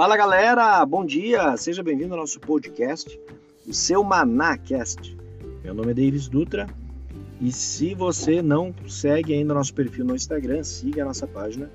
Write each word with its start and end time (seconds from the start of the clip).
Fala 0.00 0.16
galera, 0.16 0.86
bom 0.86 1.04
dia, 1.04 1.54
seja 1.58 1.82
bem-vindo 1.82 2.14
ao 2.14 2.20
nosso 2.20 2.40
podcast, 2.40 3.20
o 3.68 3.74
seu 3.74 4.02
Manacast. 4.02 5.14
Meu 5.62 5.74
nome 5.74 5.90
é 5.90 5.94
Davis 5.94 6.26
Dutra 6.26 6.66
e 7.38 7.52
se 7.52 7.94
você 7.94 8.40
não 8.40 8.74
segue 8.88 9.34
ainda 9.34 9.52
nosso 9.52 9.74
perfil 9.74 10.06
no 10.06 10.16
Instagram, 10.16 10.64
siga 10.64 11.02
a 11.02 11.04
nossa 11.04 11.26
página 11.26 11.70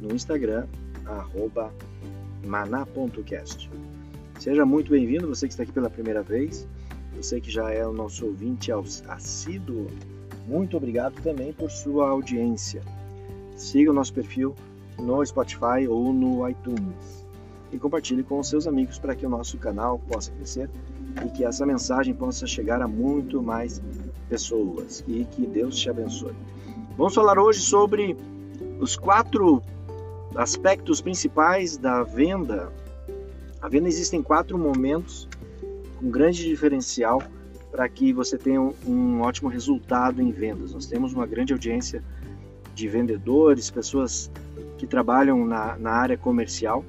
no 0.00 0.12
Instagram, 0.12 0.66
maná.cast. 2.44 3.70
Seja 4.40 4.66
muito 4.66 4.90
bem-vindo, 4.90 5.28
você 5.28 5.46
que 5.46 5.52
está 5.52 5.62
aqui 5.62 5.70
pela 5.70 5.88
primeira 5.88 6.24
vez, 6.24 6.66
você 7.14 7.40
que 7.40 7.52
já 7.52 7.70
é 7.70 7.86
o 7.86 7.92
nosso 7.92 8.26
ouvinte 8.26 8.72
assíduo, 9.06 9.86
muito 10.48 10.76
obrigado 10.76 11.14
também 11.22 11.52
por 11.52 11.70
sua 11.70 12.08
audiência. 12.08 12.82
Siga 13.54 13.92
o 13.92 13.94
nosso 13.94 14.12
perfil 14.12 14.52
no 14.98 15.24
Spotify 15.24 15.86
ou 15.88 16.12
no 16.12 16.48
iTunes 16.48 17.24
e 17.72 17.78
compartilhe 17.78 18.22
com 18.22 18.38
os 18.38 18.48
seus 18.48 18.66
amigos 18.66 18.98
para 18.98 19.14
que 19.14 19.26
o 19.26 19.28
nosso 19.28 19.58
canal 19.58 19.98
possa 19.98 20.30
crescer 20.32 20.70
e 21.24 21.28
que 21.30 21.44
essa 21.44 21.64
mensagem 21.64 22.14
possa 22.14 22.46
chegar 22.46 22.80
a 22.80 22.88
muito 22.88 23.42
mais 23.42 23.82
pessoas 24.28 25.04
e 25.06 25.24
que 25.24 25.46
Deus 25.46 25.76
te 25.76 25.90
abençoe. 25.90 26.34
Vamos 26.96 27.14
falar 27.14 27.38
hoje 27.38 27.60
sobre 27.60 28.16
os 28.78 28.96
quatro 28.96 29.62
aspectos 30.34 31.00
principais 31.00 31.76
da 31.76 32.02
venda. 32.02 32.72
A 33.60 33.68
venda 33.68 33.88
existem 33.88 34.22
quatro 34.22 34.58
momentos 34.58 35.28
com 35.98 36.10
grande 36.10 36.44
diferencial 36.44 37.22
para 37.70 37.88
que 37.88 38.12
você 38.12 38.38
tenha 38.38 38.60
um, 38.60 38.74
um 38.86 39.20
ótimo 39.20 39.48
resultado 39.48 40.22
em 40.22 40.30
vendas. 40.30 40.72
Nós 40.72 40.86
temos 40.86 41.12
uma 41.12 41.26
grande 41.26 41.52
audiência 41.52 42.02
de 42.74 42.88
vendedores, 42.88 43.70
pessoas 43.70 44.30
que 44.78 44.86
trabalham 44.86 45.46
na, 45.46 45.76
na 45.78 45.90
área 45.90 46.16
comercial 46.16 46.84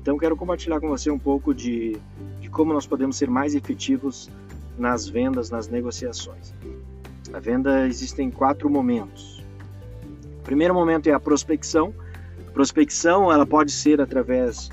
então, 0.00 0.18
quero 0.18 0.36
compartilhar 0.36 0.80
com 0.80 0.88
você 0.88 1.10
um 1.10 1.18
pouco 1.18 1.54
de, 1.54 1.96
de 2.40 2.50
como 2.50 2.72
nós 2.72 2.86
podemos 2.86 3.16
ser 3.16 3.28
mais 3.30 3.54
efetivos 3.54 4.30
nas 4.78 5.08
vendas, 5.08 5.50
nas 5.50 5.68
negociações. 5.68 6.52
A 7.32 7.38
venda 7.38 7.86
existem 7.86 8.30
quatro 8.30 8.68
momentos. 8.68 9.42
O 10.40 10.42
primeiro 10.42 10.74
momento 10.74 11.06
é 11.06 11.12
a 11.12 11.20
prospecção. 11.20 11.94
A 12.46 12.50
prospecção 12.50 13.32
ela 13.32 13.46
pode 13.46 13.72
ser 13.72 14.00
através 14.00 14.70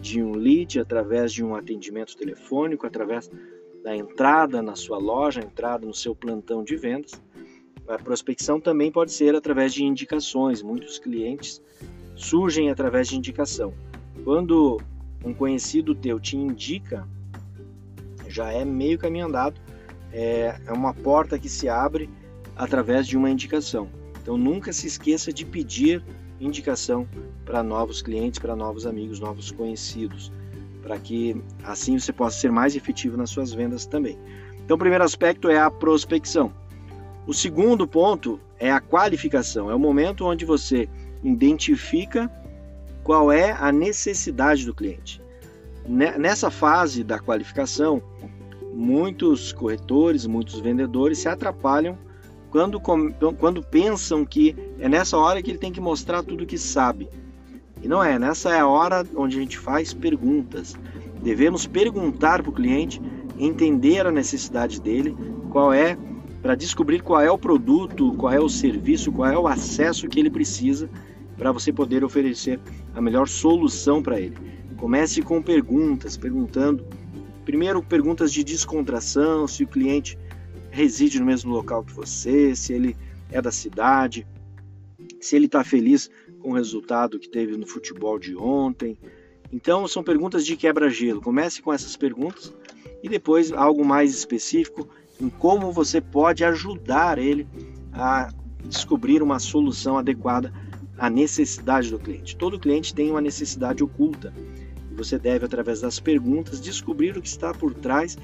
de 0.00 0.22
um 0.22 0.32
lead, 0.32 0.80
através 0.80 1.32
de 1.32 1.44
um 1.44 1.54
atendimento 1.54 2.16
telefônico, 2.16 2.86
através 2.86 3.30
da 3.84 3.96
entrada 3.96 4.60
na 4.60 4.74
sua 4.74 4.98
loja, 4.98 5.40
entrada 5.40 5.86
no 5.86 5.94
seu 5.94 6.14
plantão 6.14 6.64
de 6.64 6.76
vendas. 6.76 7.12
A 7.86 7.98
prospecção 7.98 8.60
também 8.60 8.90
pode 8.90 9.12
ser 9.12 9.34
através 9.34 9.72
de 9.72 9.84
indicações. 9.84 10.62
Muitos 10.62 10.98
clientes 10.98 11.62
surgem 12.16 12.70
através 12.70 13.08
de 13.08 13.16
indicação. 13.16 13.72
Quando 14.24 14.80
um 15.24 15.34
conhecido 15.34 15.94
teu 15.94 16.20
te 16.20 16.36
indica, 16.36 17.06
já 18.28 18.52
é 18.52 18.64
meio 18.64 18.98
caminho 18.98 19.26
andado, 19.26 19.60
é, 20.12 20.56
é 20.66 20.72
uma 20.72 20.94
porta 20.94 21.38
que 21.38 21.48
se 21.48 21.68
abre 21.68 22.08
através 22.56 23.06
de 23.06 23.16
uma 23.16 23.30
indicação. 23.30 23.88
Então 24.22 24.36
nunca 24.36 24.72
se 24.72 24.86
esqueça 24.86 25.32
de 25.32 25.44
pedir 25.44 26.04
indicação 26.40 27.06
para 27.44 27.62
novos 27.62 28.02
clientes, 28.02 28.38
para 28.38 28.54
novos 28.54 28.86
amigos, 28.86 29.20
novos 29.20 29.50
conhecidos, 29.50 30.32
para 30.82 30.98
que 30.98 31.36
assim 31.64 31.98
você 31.98 32.12
possa 32.12 32.38
ser 32.38 32.50
mais 32.50 32.76
efetivo 32.76 33.16
nas 33.16 33.30
suas 33.30 33.52
vendas 33.52 33.86
também. 33.86 34.18
Então 34.64 34.76
o 34.76 34.78
primeiro 34.78 35.04
aspecto 35.04 35.48
é 35.48 35.58
a 35.58 35.70
prospecção. 35.70 36.52
O 37.26 37.32
segundo 37.32 37.86
ponto 37.86 38.40
é 38.58 38.70
a 38.70 38.80
qualificação, 38.80 39.70
é 39.70 39.74
o 39.74 39.78
momento 39.78 40.24
onde 40.24 40.44
você 40.44 40.88
identifica 41.22 42.30
qual 43.02 43.32
é 43.32 43.52
a 43.52 43.72
necessidade 43.72 44.64
do 44.64 44.74
cliente. 44.74 45.20
Nessa 45.86 46.50
fase 46.50 47.02
da 47.02 47.18
qualificação, 47.18 48.02
muitos 48.72 49.52
corretores, 49.52 50.26
muitos 50.26 50.60
vendedores 50.60 51.18
se 51.18 51.28
atrapalham 51.28 51.98
quando, 52.50 52.80
quando 52.80 53.62
pensam 53.62 54.24
que 54.24 54.54
é 54.78 54.88
nessa 54.88 55.16
hora 55.16 55.42
que 55.42 55.50
ele 55.50 55.58
tem 55.58 55.72
que 55.72 55.80
mostrar 55.80 56.22
tudo 56.22 56.46
que 56.46 56.58
sabe. 56.58 57.08
E 57.82 57.88
não 57.88 58.04
é, 58.04 58.18
nessa 58.18 58.50
é 58.50 58.60
a 58.60 58.66
hora 58.66 59.04
onde 59.16 59.36
a 59.36 59.40
gente 59.40 59.58
faz 59.58 59.92
perguntas. 59.92 60.76
Devemos 61.20 61.66
perguntar 61.66 62.42
para 62.42 62.50
o 62.50 62.54
cliente, 62.54 63.02
entender 63.38 64.06
a 64.06 64.12
necessidade 64.12 64.80
dele, 64.80 65.16
qual 65.50 65.72
é, 65.72 65.98
para 66.40 66.54
descobrir 66.54 67.00
qual 67.00 67.20
é 67.20 67.30
o 67.30 67.38
produto, 67.38 68.12
qual 68.14 68.32
é 68.32 68.38
o 68.38 68.48
serviço, 68.48 69.10
qual 69.10 69.28
é 69.28 69.38
o 69.38 69.48
acesso 69.48 70.06
que 70.06 70.20
ele 70.20 70.30
precisa 70.30 70.88
para 71.42 71.50
você 71.50 71.72
poder 71.72 72.04
oferecer 72.04 72.60
a 72.94 73.00
melhor 73.00 73.26
solução 73.26 74.00
para 74.00 74.20
ele. 74.20 74.36
Comece 74.76 75.20
com 75.22 75.42
perguntas, 75.42 76.16
perguntando. 76.16 76.86
Primeiro, 77.44 77.82
perguntas 77.82 78.32
de 78.32 78.44
descontração, 78.44 79.48
se 79.48 79.64
o 79.64 79.66
cliente 79.66 80.16
reside 80.70 81.18
no 81.18 81.26
mesmo 81.26 81.52
local 81.52 81.82
que 81.82 81.92
você, 81.92 82.54
se 82.54 82.72
ele 82.72 82.96
é 83.28 83.42
da 83.42 83.50
cidade, 83.50 84.24
se 85.20 85.34
ele 85.34 85.46
está 85.46 85.64
feliz 85.64 86.08
com 86.38 86.50
o 86.50 86.54
resultado 86.54 87.18
que 87.18 87.28
teve 87.28 87.56
no 87.56 87.66
futebol 87.66 88.20
de 88.20 88.36
ontem. 88.36 88.96
Então, 89.52 89.88
são 89.88 90.04
perguntas 90.04 90.46
de 90.46 90.56
quebra-gelo. 90.56 91.20
Comece 91.20 91.60
com 91.60 91.72
essas 91.72 91.96
perguntas 91.96 92.54
e 93.02 93.08
depois 93.08 93.50
algo 93.50 93.84
mais 93.84 94.14
específico 94.14 94.88
em 95.20 95.28
como 95.28 95.72
você 95.72 96.00
pode 96.00 96.44
ajudar 96.44 97.18
ele 97.18 97.48
a 97.92 98.32
descobrir 98.64 99.24
uma 99.24 99.40
solução 99.40 99.98
adequada 99.98 100.52
a 101.02 101.10
necessidade 101.10 101.90
do 101.90 101.98
cliente. 101.98 102.36
Todo 102.36 102.60
cliente 102.60 102.94
tem 102.94 103.10
uma 103.10 103.20
necessidade 103.20 103.82
oculta 103.82 104.32
e 104.88 104.94
você 104.94 105.18
deve, 105.18 105.44
através 105.44 105.80
das 105.80 105.98
perguntas, 105.98 106.60
descobrir 106.60 107.16
o 107.16 107.20
que 107.20 107.26
está 107.26 107.52
por 107.52 107.74
trás 107.74 108.16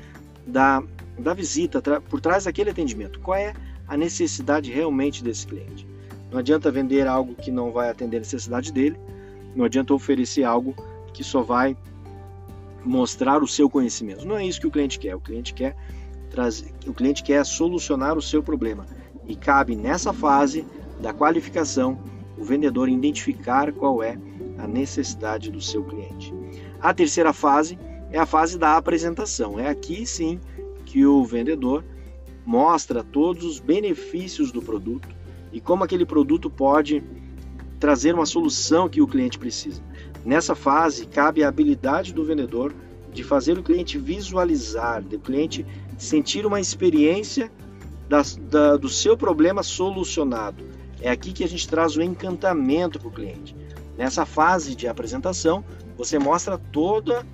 da, 0.46 0.84
da 1.18 1.34
visita, 1.34 1.82
por 2.02 2.20
trás 2.20 2.44
daquele 2.44 2.70
atendimento. 2.70 3.18
Qual 3.18 3.36
é 3.36 3.52
a 3.88 3.96
necessidade 3.96 4.70
realmente 4.70 5.24
desse 5.24 5.44
cliente? 5.44 5.84
Não 6.30 6.38
adianta 6.38 6.70
vender 6.70 7.08
algo 7.08 7.34
que 7.34 7.50
não 7.50 7.72
vai 7.72 7.90
atender 7.90 8.18
a 8.18 8.20
necessidade 8.20 8.72
dele, 8.72 8.96
não 9.56 9.64
adianta 9.64 9.92
oferecer 9.92 10.44
algo 10.44 10.76
que 11.12 11.24
só 11.24 11.42
vai 11.42 11.76
mostrar 12.84 13.42
o 13.42 13.48
seu 13.48 13.68
conhecimento. 13.68 14.24
Não 14.24 14.36
é 14.36 14.46
isso 14.46 14.60
que 14.60 14.68
o 14.68 14.70
cliente 14.70 15.00
quer. 15.00 15.16
O 15.16 15.20
cliente 15.20 15.52
quer 15.52 15.74
trazer, 16.30 16.72
o 16.86 16.94
cliente 16.94 17.24
quer 17.24 17.44
solucionar 17.44 18.16
o 18.16 18.22
seu 18.22 18.40
problema 18.40 18.86
e 19.26 19.34
cabe 19.34 19.74
nessa 19.74 20.12
fase 20.12 20.64
da 21.00 21.12
qualificação 21.12 21.98
o 22.38 22.44
vendedor 22.44 22.88
identificar 22.88 23.72
qual 23.72 24.02
é 24.02 24.18
a 24.56 24.66
necessidade 24.66 25.50
do 25.50 25.60
seu 25.60 25.84
cliente. 25.84 26.32
A 26.80 26.94
terceira 26.94 27.32
fase 27.32 27.78
é 28.10 28.18
a 28.18 28.26
fase 28.26 28.58
da 28.58 28.76
apresentação. 28.76 29.58
É 29.58 29.68
aqui 29.68 30.06
sim 30.06 30.40
que 30.84 31.04
o 31.04 31.24
vendedor 31.24 31.84
mostra 32.46 33.02
todos 33.02 33.44
os 33.44 33.60
benefícios 33.60 34.50
do 34.50 34.62
produto 34.62 35.08
e 35.52 35.60
como 35.60 35.84
aquele 35.84 36.06
produto 36.06 36.48
pode 36.48 37.02
trazer 37.78 38.14
uma 38.14 38.26
solução 38.26 38.88
que 38.88 39.00
o 39.00 39.06
cliente 39.06 39.38
precisa. 39.38 39.82
Nessa 40.24 40.54
fase, 40.54 41.06
cabe 41.06 41.42
a 41.42 41.48
habilidade 41.48 42.12
do 42.12 42.24
vendedor 42.24 42.74
de 43.12 43.22
fazer 43.22 43.58
o 43.58 43.62
cliente 43.62 43.98
visualizar, 43.98 45.02
do 45.02 45.18
cliente 45.18 45.64
sentir 45.96 46.46
uma 46.46 46.60
experiência 46.60 47.50
da, 48.08 48.22
da, 48.50 48.76
do 48.76 48.88
seu 48.88 49.16
problema 49.16 49.62
solucionado 49.62 50.77
é 51.00 51.10
aqui 51.10 51.32
que 51.32 51.44
a 51.44 51.48
gente 51.48 51.68
traz 51.68 51.96
o 51.96 52.02
encantamento 52.02 52.98
para 52.98 53.08
o 53.08 53.12
cliente. 53.12 53.54
Nessa 53.96 54.24
fase 54.24 54.74
de 54.74 54.86
apresentação, 54.86 55.64
você 55.96 56.18
mostra 56.18 56.56
toda, 56.56 57.26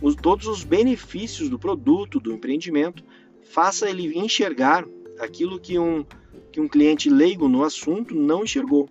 os, 0.00 0.14
todos 0.14 0.46
os 0.46 0.64
benefícios 0.64 1.48
do 1.48 1.58
produto, 1.58 2.20
do 2.20 2.32
empreendimento, 2.32 3.04
faça 3.42 3.88
ele 3.88 4.16
enxergar 4.18 4.84
aquilo 5.18 5.58
que 5.58 5.78
um, 5.78 6.04
que 6.52 6.60
um 6.60 6.68
cliente 6.68 7.10
leigo 7.10 7.48
no 7.48 7.64
assunto 7.64 8.14
não 8.14 8.44
enxergou. 8.44 8.88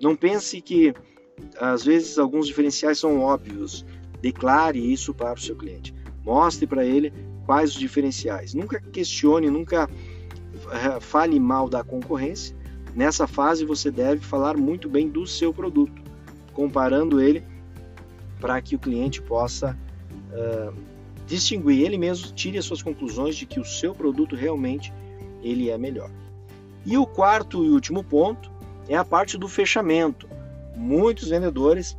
Não 0.00 0.16
pense 0.16 0.60
que, 0.60 0.94
às 1.58 1.84
vezes, 1.84 2.18
alguns 2.18 2.46
diferenciais 2.46 2.98
são 2.98 3.20
óbvios. 3.20 3.84
Declare 4.20 4.78
isso 4.78 5.12
para 5.12 5.38
o 5.38 5.40
seu 5.40 5.56
cliente. 5.56 5.94
Mostre 6.24 6.66
para 6.66 6.84
ele 6.84 7.12
quais 7.44 7.72
os 7.72 7.78
diferenciais. 7.78 8.54
Nunca 8.54 8.80
questione, 8.80 9.50
nunca 9.50 9.88
eh, 10.72 11.00
fale 11.00 11.38
mal 11.38 11.68
da 11.68 11.84
concorrência, 11.84 12.56
Nessa 12.94 13.26
fase 13.26 13.64
você 13.64 13.90
deve 13.90 14.20
falar 14.20 14.56
muito 14.56 14.88
bem 14.88 15.08
do 15.08 15.26
seu 15.26 15.52
produto, 15.52 16.02
comparando 16.52 17.20
ele 17.20 17.42
para 18.38 18.60
que 18.60 18.76
o 18.76 18.78
cliente 18.78 19.22
possa 19.22 19.78
uh, 20.30 20.74
distinguir 21.26 21.80
ele 21.80 21.96
mesmo, 21.96 22.32
tire 22.32 22.58
as 22.58 22.66
suas 22.66 22.82
conclusões 22.82 23.34
de 23.36 23.46
que 23.46 23.58
o 23.58 23.64
seu 23.64 23.94
produto 23.94 24.36
realmente 24.36 24.92
ele 25.42 25.70
é 25.70 25.78
melhor. 25.78 26.10
E 26.84 26.98
o 26.98 27.06
quarto 27.06 27.64
e 27.64 27.70
último 27.70 28.04
ponto 28.04 28.50
é 28.88 28.96
a 28.96 29.04
parte 29.04 29.38
do 29.38 29.48
fechamento. 29.48 30.28
Muitos 30.76 31.28
vendedores 31.28 31.96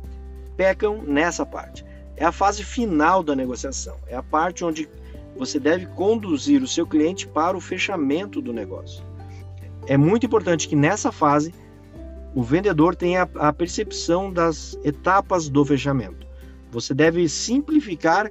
pecam 0.56 1.02
nessa 1.02 1.44
parte. 1.44 1.84
É 2.16 2.24
a 2.24 2.30
fase 2.30 2.62
final 2.62 3.22
da 3.22 3.34
negociação, 3.34 3.96
é 4.06 4.14
a 4.14 4.22
parte 4.22 4.64
onde 4.64 4.88
você 5.36 5.58
deve 5.58 5.86
conduzir 5.86 6.62
o 6.62 6.68
seu 6.68 6.86
cliente 6.86 7.26
para 7.26 7.56
o 7.56 7.60
fechamento 7.60 8.40
do 8.40 8.52
negócio 8.52 9.02
é 9.86 9.96
muito 9.96 10.26
importante 10.26 10.68
que 10.68 10.76
nessa 10.76 11.12
fase 11.12 11.54
o 12.34 12.42
vendedor 12.42 12.96
tenha 12.96 13.28
a 13.36 13.52
percepção 13.52 14.32
das 14.32 14.76
etapas 14.82 15.48
do 15.48 15.64
fechamento, 15.64 16.26
Você 16.72 16.92
deve 16.92 17.28
simplificar 17.28 18.28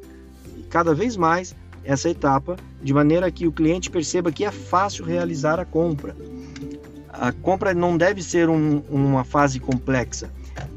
cada 0.70 0.94
vez 0.94 1.16
mais 1.16 1.56
essa 1.86 2.10
etapa, 2.10 2.58
de 2.82 2.94
maneira 2.94 3.32
que 3.32 3.48
o 3.48 3.52
cliente 3.52 3.90
perceba 3.90 4.32
que 4.32 4.44
é 4.44 4.52
fácil 4.52 5.06
realizar 5.06 5.60
a 5.60 5.66
compra. 5.66 6.16
A 7.10 7.32
compra 7.32 7.74
não 7.74 7.96
deve 7.96 8.22
ser 8.22 8.50
um, 8.50 8.80
uma 8.90 9.24
fase 9.24 9.60
complexa, 9.60 10.30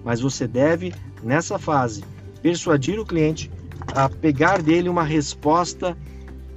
mas 0.05 0.21
você 0.21 0.47
deve, 0.47 0.95
nessa 1.23 1.59
fase, 1.59 2.05
persuadir 2.43 3.01
o 3.01 3.07
cliente 3.07 3.51
a 3.95 4.09
pegar 4.09 4.63
dele 4.63 4.89
uma 4.89 5.03
resposta 5.03 5.97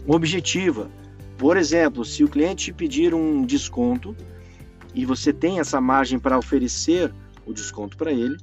objetiva. 0.05 0.89
Por 1.39 1.55
exemplo, 1.55 2.03
se 2.03 2.21
o 2.21 2.27
cliente 2.27 2.73
pedir 2.73 3.13
um 3.13 3.45
desconto 3.45 4.13
e 4.93 5.05
você 5.05 5.31
tem 5.31 5.61
essa 5.61 5.79
margem 5.79 6.19
para 6.19 6.37
oferecer 6.37 7.13
o 7.45 7.53
desconto 7.53 7.95
para 7.95 8.11
ele, 8.11 8.35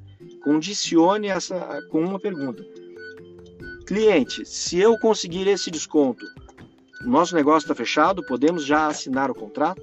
condicione 0.42 1.28
essa 1.28 1.82
com 1.90 2.00
uma 2.00 2.18
pergunta: 2.18 2.64
Cliente, 3.86 4.46
se 4.46 4.78
eu 4.78 4.98
conseguir 4.98 5.46
esse 5.46 5.70
desconto, 5.70 6.24
nosso 7.04 7.34
negócio 7.34 7.66
está 7.66 7.74
fechado, 7.74 8.24
podemos 8.24 8.64
já 8.64 8.86
assinar 8.86 9.30
o 9.30 9.34
contrato? 9.34 9.82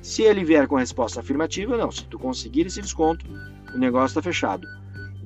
Se 0.00 0.22
ele 0.22 0.42
vier 0.42 0.66
com 0.66 0.78
a 0.78 0.80
resposta 0.80 1.20
afirmativa, 1.20 1.76
não. 1.76 1.90
Se 1.90 2.06
tu 2.06 2.18
conseguir 2.18 2.66
esse 2.66 2.80
desconto, 2.80 3.26
o 3.74 3.78
negócio 3.78 4.18
está 4.18 4.22
fechado. 4.22 4.66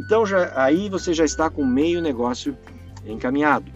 Então 0.01 0.27
já, 0.27 0.53
aí 0.61 0.89
você 0.89 1.15
já 1.15 1.25
está 1.25 1.49
com 1.49 1.65
meio 1.65 2.03
negócio 2.03 2.59
encaminhado. 3.07 3.71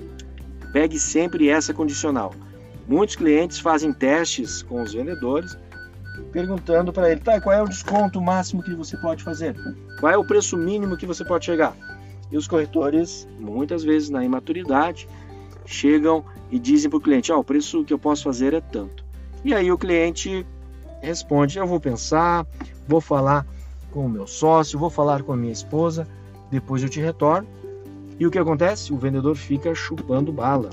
Pegue 0.72 0.98
sempre 0.98 1.48
essa 1.48 1.72
condicional. 1.72 2.34
Muitos 2.88 3.16
clientes 3.16 3.58
fazem 3.58 3.92
testes 3.92 4.62
com 4.62 4.82
os 4.82 4.94
vendedores, 4.94 5.58
perguntando 6.32 6.90
para 6.90 7.10
ele, 7.10 7.20
tá, 7.20 7.38
qual 7.38 7.54
é 7.54 7.62
o 7.62 7.68
desconto 7.68 8.18
máximo 8.18 8.62
que 8.62 8.74
você 8.74 8.96
pode 8.96 9.22
fazer? 9.22 9.54
Qual 10.00 10.10
é 10.10 10.16
o 10.16 10.24
preço 10.24 10.56
mínimo 10.56 10.96
que 10.96 11.04
você 11.04 11.22
pode 11.22 11.44
chegar? 11.44 11.76
E 12.32 12.36
os 12.36 12.48
corretores, 12.48 13.28
muitas 13.38 13.84
vezes 13.84 14.08
na 14.08 14.24
imaturidade, 14.24 15.06
chegam 15.66 16.24
e 16.50 16.58
dizem 16.58 16.88
para 16.88 16.96
o 16.96 17.00
cliente: 17.00 17.30
oh, 17.30 17.40
o 17.40 17.44
preço 17.44 17.84
que 17.84 17.92
eu 17.92 17.98
posso 17.98 18.24
fazer 18.24 18.54
é 18.54 18.60
tanto. 18.60 19.04
E 19.44 19.54
aí 19.54 19.70
o 19.70 19.76
cliente 19.76 20.46
responde: 21.02 21.58
eu 21.58 21.66
vou 21.66 21.78
pensar, 21.78 22.46
vou 22.86 23.02
falar 23.02 23.46
com 23.90 24.06
o 24.06 24.08
meu 24.08 24.26
sócio, 24.26 24.78
vou 24.78 24.90
falar 24.90 25.22
com 25.22 25.32
a 25.32 25.36
minha 25.36 25.52
esposa, 25.52 26.08
depois 26.50 26.82
eu 26.82 26.88
te 26.88 27.00
retorno. 27.00 27.46
E 28.18 28.26
o 28.26 28.30
que 28.30 28.38
acontece? 28.38 28.94
O 28.94 28.96
vendedor 28.96 29.36
fica 29.36 29.74
chupando 29.74 30.32
bala, 30.32 30.70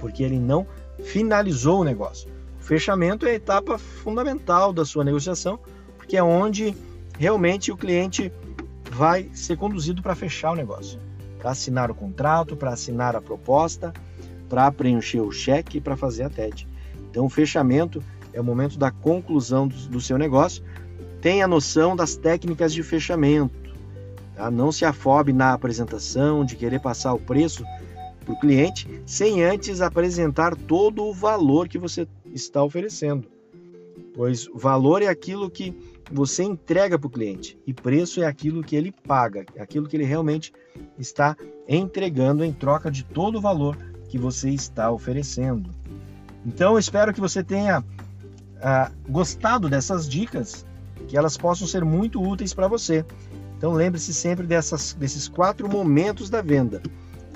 porque 0.00 0.22
ele 0.22 0.38
não 0.38 0.66
finalizou 1.02 1.80
o 1.80 1.84
negócio. 1.84 2.30
O 2.60 2.64
fechamento 2.64 3.26
é 3.26 3.30
a 3.30 3.34
etapa 3.34 3.76
fundamental 3.76 4.72
da 4.72 4.84
sua 4.84 5.04
negociação, 5.04 5.58
porque 5.96 6.16
é 6.16 6.22
onde 6.22 6.74
realmente 7.18 7.72
o 7.72 7.76
cliente 7.76 8.32
vai 8.90 9.28
ser 9.32 9.56
conduzido 9.56 10.02
para 10.02 10.14
fechar 10.14 10.52
o 10.52 10.54
negócio, 10.54 10.98
para 11.38 11.50
assinar 11.50 11.90
o 11.90 11.94
contrato, 11.94 12.56
para 12.56 12.72
assinar 12.72 13.16
a 13.16 13.20
proposta, 13.20 13.92
para 14.48 14.70
preencher 14.70 15.20
o 15.20 15.32
cheque 15.32 15.78
e 15.78 15.80
para 15.80 15.96
fazer 15.96 16.24
a 16.24 16.30
TED. 16.30 16.68
Então, 17.10 17.24
o 17.24 17.30
fechamento 17.30 18.02
é 18.32 18.40
o 18.40 18.44
momento 18.44 18.78
da 18.78 18.90
conclusão 18.90 19.66
do, 19.66 19.76
do 19.88 20.00
seu 20.00 20.16
negócio. 20.16 20.62
Tenha 21.20 21.46
noção 21.46 21.94
das 21.96 22.16
técnicas 22.16 22.72
de 22.72 22.82
fechamento. 22.82 23.54
Tá? 24.36 24.50
Não 24.50 24.72
se 24.72 24.84
afobe 24.84 25.32
na 25.32 25.52
apresentação 25.52 26.44
de 26.44 26.56
querer 26.56 26.80
passar 26.80 27.12
o 27.12 27.18
preço 27.18 27.64
para 28.22 28.34
o 28.34 28.40
cliente 28.40 28.88
sem 29.06 29.42
antes 29.42 29.80
apresentar 29.80 30.56
todo 30.56 31.04
o 31.04 31.12
valor 31.12 31.68
que 31.68 31.78
você 31.78 32.06
está 32.32 32.62
oferecendo. 32.62 33.26
Pois 34.14 34.48
valor 34.54 35.02
é 35.02 35.08
aquilo 35.08 35.50
que 35.50 35.74
você 36.10 36.42
entrega 36.42 36.98
para 36.98 37.06
o 37.06 37.10
cliente 37.10 37.58
e 37.66 37.72
preço 37.72 38.22
é 38.22 38.26
aquilo 38.26 38.62
que 38.62 38.76
ele 38.76 38.92
paga, 38.92 39.44
é 39.54 39.62
aquilo 39.62 39.88
que 39.88 39.96
ele 39.96 40.04
realmente 40.04 40.52
está 40.98 41.36
entregando 41.66 42.44
em 42.44 42.52
troca 42.52 42.90
de 42.90 43.04
todo 43.04 43.38
o 43.38 43.40
valor 43.40 43.76
que 44.08 44.18
você 44.18 44.50
está 44.50 44.90
oferecendo. 44.90 45.70
Então, 46.44 46.78
espero 46.78 47.14
que 47.14 47.20
você 47.20 47.42
tenha 47.42 47.82
ah, 48.60 48.90
gostado 49.08 49.68
dessas 49.68 50.08
dicas, 50.08 50.66
que 51.08 51.16
elas 51.16 51.36
possam 51.36 51.66
ser 51.66 51.84
muito 51.84 52.22
úteis 52.22 52.52
para 52.52 52.68
você. 52.68 53.04
Então, 53.56 53.72
lembre-se 53.72 54.12
sempre 54.12 54.46
dessas, 54.46 54.92
desses 54.92 55.28
quatro 55.28 55.68
momentos 55.68 56.28
da 56.28 56.42
venda: 56.42 56.82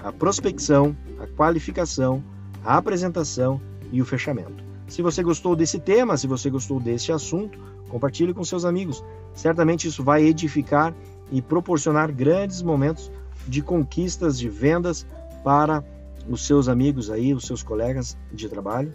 a 0.06 0.12
prospecção, 0.12 0.96
a 1.18 1.26
qualificação, 1.26 2.22
a 2.64 2.76
apresentação 2.76 3.60
e 3.90 4.00
o 4.00 4.04
fechamento. 4.04 4.64
Se 4.88 5.02
você 5.02 5.22
gostou 5.22 5.56
desse 5.56 5.80
tema, 5.80 6.16
se 6.16 6.26
você 6.26 6.48
gostou 6.48 6.78
desse 6.78 7.10
assunto, 7.10 7.58
Compartilhe 7.88 8.34
com 8.34 8.44
seus 8.44 8.64
amigos. 8.64 9.02
Certamente 9.34 9.86
isso 9.88 10.02
vai 10.02 10.24
edificar 10.24 10.94
e 11.30 11.40
proporcionar 11.40 12.12
grandes 12.12 12.62
momentos 12.62 13.10
de 13.46 13.62
conquistas 13.62 14.38
de 14.38 14.48
vendas 14.48 15.06
para 15.44 15.84
os 16.28 16.44
seus 16.46 16.68
amigos 16.68 17.10
aí, 17.10 17.32
os 17.32 17.44
seus 17.44 17.62
colegas 17.62 18.16
de 18.32 18.48
trabalho 18.48 18.92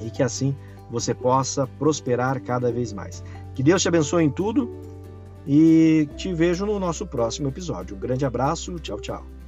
e 0.00 0.10
que 0.10 0.22
assim 0.22 0.56
você 0.90 1.14
possa 1.14 1.66
prosperar 1.66 2.40
cada 2.42 2.72
vez 2.72 2.92
mais. 2.92 3.22
Que 3.54 3.62
Deus 3.62 3.80
te 3.82 3.88
abençoe 3.88 4.24
em 4.24 4.30
tudo 4.30 4.70
e 5.46 6.08
te 6.16 6.32
vejo 6.34 6.66
no 6.66 6.78
nosso 6.78 7.06
próximo 7.06 7.48
episódio. 7.48 7.96
Um 7.96 8.00
grande 8.00 8.24
abraço, 8.24 8.74
tchau, 8.80 9.00
tchau. 9.00 9.41